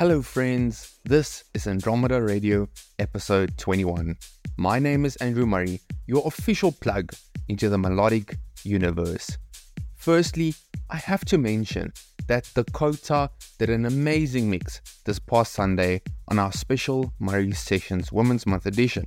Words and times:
Hello, 0.00 0.22
friends. 0.22 0.98
This 1.04 1.44
is 1.52 1.66
Andromeda 1.66 2.22
Radio, 2.22 2.70
episode 2.98 3.58
21. 3.58 4.16
My 4.56 4.78
name 4.78 5.04
is 5.04 5.16
Andrew 5.16 5.44
Murray, 5.44 5.78
your 6.06 6.26
official 6.26 6.72
plug 6.72 7.12
into 7.48 7.68
the 7.68 7.76
melodic 7.76 8.38
universe. 8.64 9.36
Firstly, 9.96 10.54
I 10.88 10.96
have 10.96 11.26
to 11.26 11.36
mention 11.36 11.92
that 12.28 12.50
Dakota 12.54 13.28
did 13.58 13.68
an 13.68 13.84
amazing 13.84 14.48
mix 14.48 14.80
this 15.04 15.18
past 15.18 15.52
Sunday 15.52 16.00
on 16.28 16.38
our 16.38 16.50
special 16.50 17.12
Murray 17.18 17.52
Sessions 17.52 18.10
Women's 18.10 18.46
Month 18.46 18.64
edition. 18.64 19.04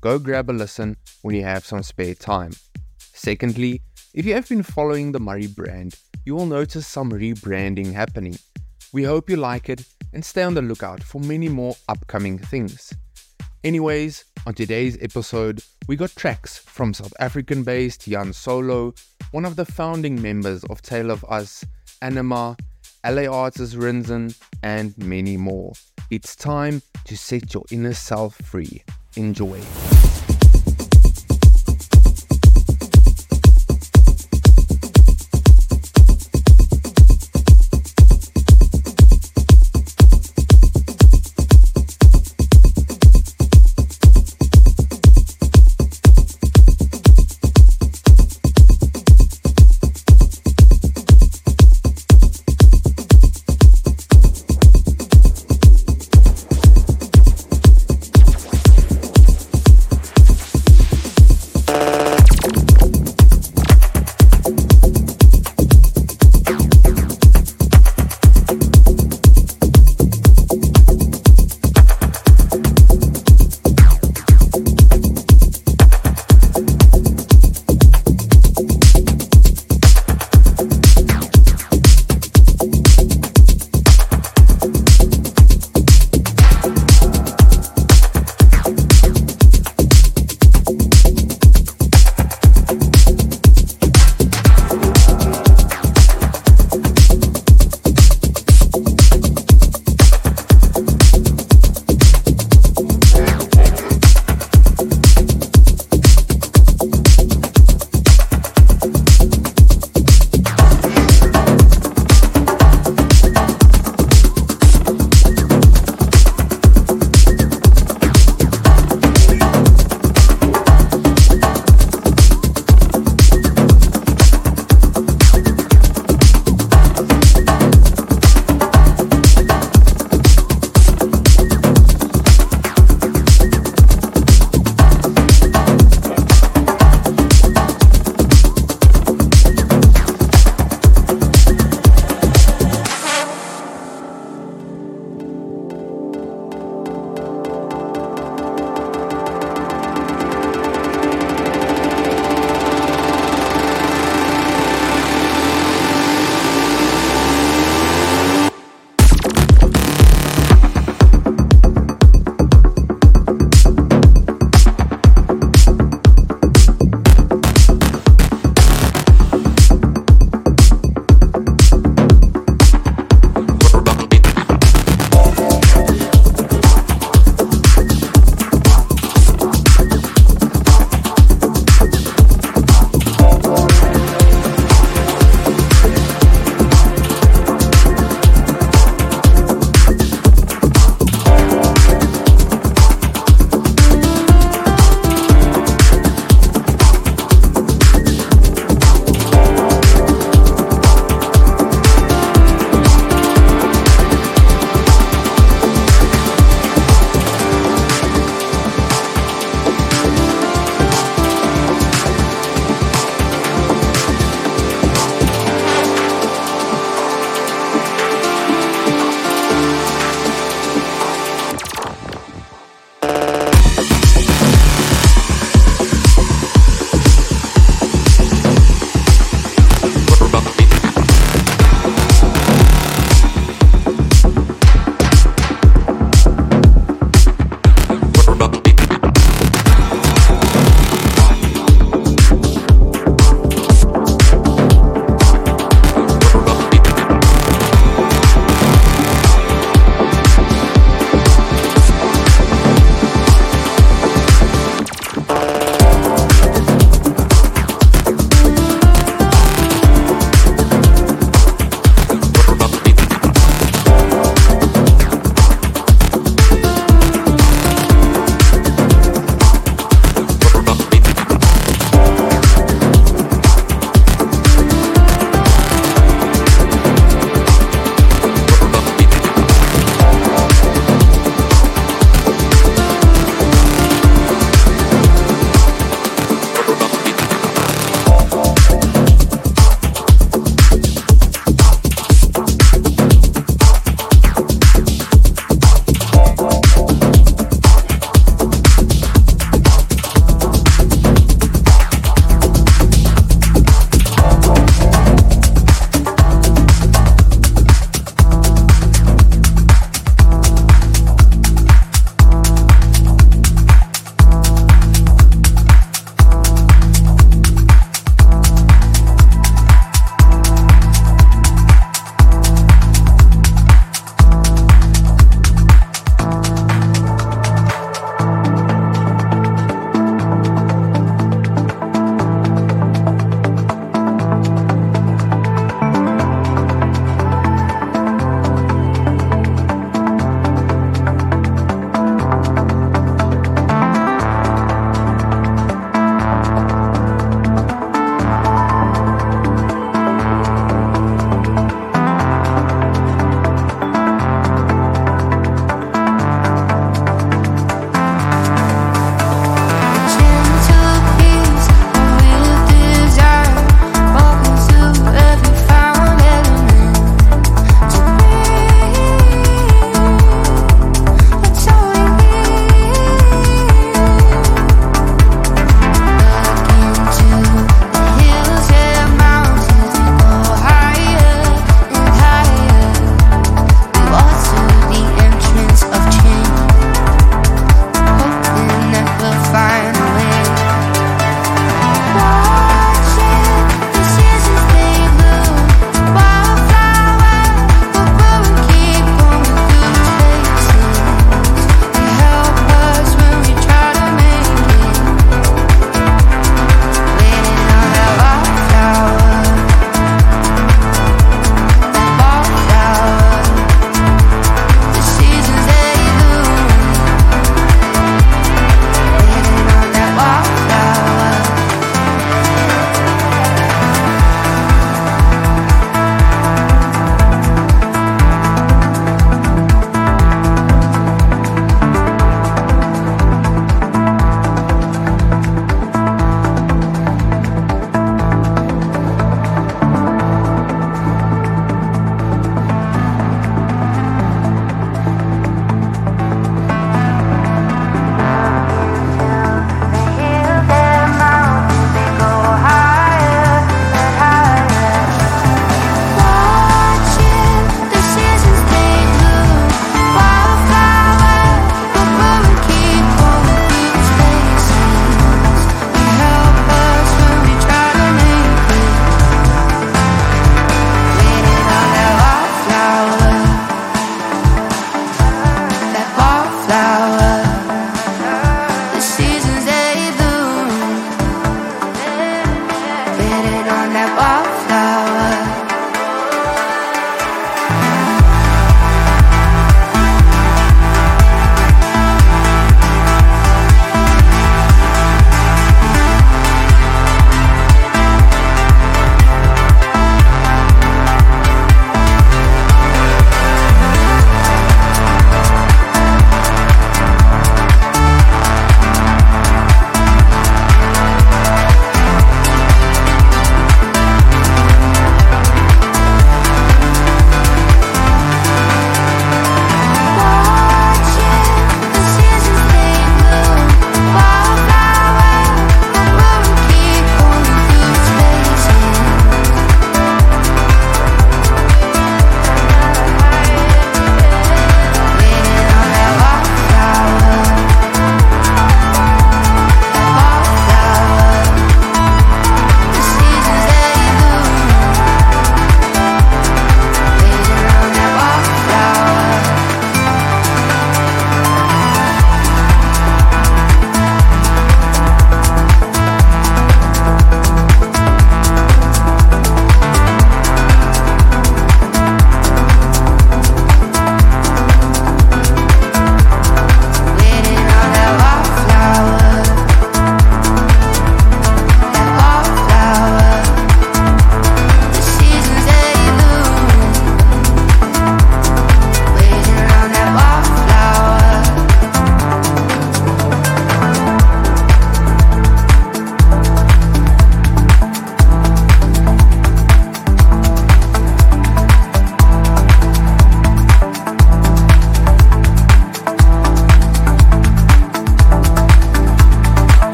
Go 0.00 0.18
grab 0.18 0.48
a 0.48 0.52
listen 0.52 0.96
when 1.20 1.34
you 1.34 1.44
have 1.44 1.66
some 1.66 1.82
spare 1.82 2.14
time. 2.14 2.52
Secondly, 2.98 3.82
if 4.14 4.24
you 4.24 4.32
have 4.32 4.48
been 4.48 4.62
following 4.62 5.12
the 5.12 5.20
Murray 5.20 5.48
brand, 5.48 5.96
you 6.24 6.34
will 6.34 6.46
notice 6.46 6.86
some 6.86 7.12
rebranding 7.12 7.92
happening. 7.92 8.38
We 8.94 9.02
hope 9.04 9.28
you 9.28 9.36
like 9.36 9.68
it 9.68 9.84
and 10.12 10.24
stay 10.24 10.42
on 10.42 10.54
the 10.54 10.62
lookout 10.62 11.02
for 11.02 11.20
many 11.20 11.48
more 11.48 11.74
upcoming 11.88 12.38
things. 12.38 12.92
Anyways, 13.62 14.24
on 14.46 14.54
today's 14.54 14.96
episode, 15.02 15.62
we 15.86 15.96
got 15.96 16.14
tracks 16.16 16.56
from 16.58 16.94
South 16.94 17.12
African 17.20 17.62
based 17.62 18.06
Yan 18.06 18.32
Solo, 18.32 18.94
one 19.32 19.44
of 19.44 19.56
the 19.56 19.66
founding 19.66 20.20
members 20.20 20.64
of 20.64 20.80
Tale 20.80 21.10
of 21.10 21.24
Us, 21.24 21.64
Anyma, 22.02 22.58
LA 23.04 23.26
Arts' 23.26 23.74
Rinzen, 23.74 24.36
and 24.62 24.96
many 24.98 25.36
more. 25.36 25.72
It's 26.10 26.34
time 26.34 26.82
to 27.04 27.16
set 27.16 27.52
your 27.52 27.64
inner 27.70 27.94
self 27.94 28.36
free. 28.36 28.82
Enjoy. 29.16 29.60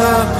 Breath 0.00 0.39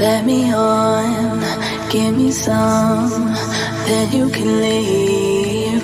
Let 0.00 0.26
me 0.26 0.52
on, 0.52 1.40
Give 1.90 2.16
me 2.16 2.30
some, 2.30 3.34
then 3.86 4.12
you 4.12 4.28
can 4.30 4.60
leave. 4.60 5.82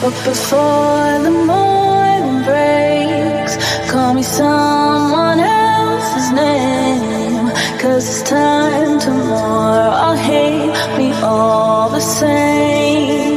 But 0.00 0.14
before 0.24 1.18
the 1.26 1.30
morning 1.30 2.44
breaks, 2.44 3.54
call 3.90 4.14
me 4.14 4.22
someone 4.22 5.40
else's 5.40 6.32
name. 6.32 7.50
Cause 7.80 8.08
it's 8.08 8.22
time 8.28 8.98
tomorrow. 8.98 9.90
I'll 10.04 10.16
hate 10.16 10.98
me 10.98 11.12
all 11.22 11.90
the 11.90 12.00
same. 12.00 13.31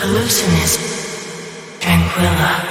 Hallucinis. 0.00 0.78
Tranquilla. 1.78 2.69